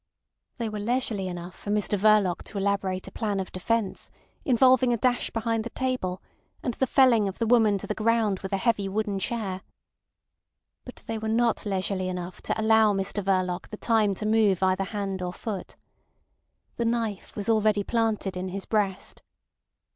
[0.57, 4.09] They were leisurely enough for Mr Verloc to elaborate a plan of defence
[4.43, 6.23] involving a dash behind the table,
[6.63, 9.61] and the felling of the woman to the ground with a heavy wooden chair.
[10.85, 14.85] But they were not leisurely enough to allow Mr Verloc the time to move either
[14.85, 15.75] hand or foot.
[16.77, 19.21] The knife was already planted in his breast.